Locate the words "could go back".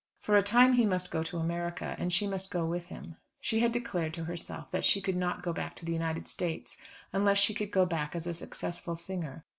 7.53-8.15